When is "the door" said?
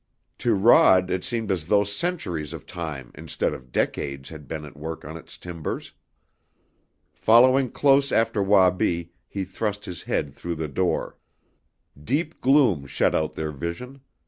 10.55-11.19